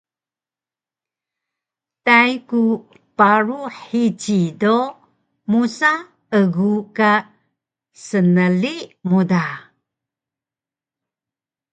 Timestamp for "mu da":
9.07-9.43